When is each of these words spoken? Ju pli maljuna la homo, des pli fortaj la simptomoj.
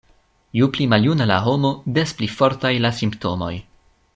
Ju 0.59 0.69
pli 0.77 0.87
maljuna 0.93 1.27
la 1.31 1.37
homo, 1.47 1.71
des 1.99 2.15
pli 2.21 2.31
fortaj 2.39 2.73
la 2.87 2.93
simptomoj. 3.03 3.53